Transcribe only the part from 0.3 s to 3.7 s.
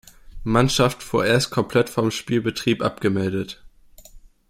Mannschaft vorerst komplett vom Spielbetrieb abgemeldet.